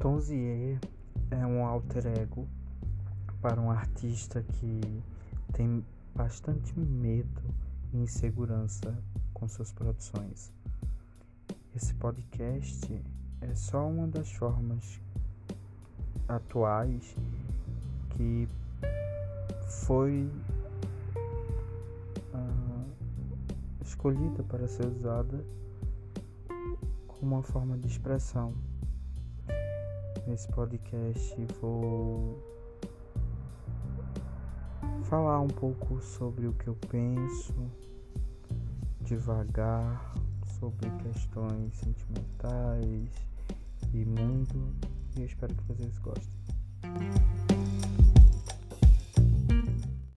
Tonzier 0.00 0.80
é 1.30 1.46
um 1.46 1.62
alter 1.62 2.06
ego 2.06 2.48
para 3.42 3.60
um 3.60 3.70
artista 3.70 4.42
que 4.42 4.80
tem 5.52 5.84
bastante 6.14 6.72
medo 6.80 7.42
e 7.92 7.98
insegurança 7.98 8.96
com 9.34 9.46
suas 9.46 9.70
produções. 9.72 10.50
Esse 11.76 11.92
podcast 11.96 13.04
é 13.42 13.54
só 13.54 13.86
uma 13.86 14.06
das 14.06 14.32
formas 14.32 14.98
atuais 16.26 17.14
que 18.16 18.48
foi 19.84 20.30
uh, 22.32 22.86
escolhida 23.82 24.42
para 24.44 24.66
ser 24.66 24.86
usada 24.86 25.44
como 27.06 27.34
uma 27.34 27.42
forma 27.42 27.76
de 27.76 27.86
expressão. 27.86 28.54
Nesse 30.30 30.46
podcast 30.52 31.44
vou 31.60 32.38
falar 35.02 35.40
um 35.40 35.48
pouco 35.48 36.00
sobre 36.00 36.46
o 36.46 36.52
que 36.52 36.68
eu 36.68 36.76
penso, 36.88 37.52
devagar, 39.00 40.14
sobre 40.60 40.88
questões 41.02 41.74
sentimentais 41.74 43.10
e 43.92 44.04
mundo, 44.04 44.72
e 45.16 45.22
eu 45.22 45.26
espero 45.26 45.52
que 45.52 45.64
vocês 45.64 45.98
gostem. 45.98 46.38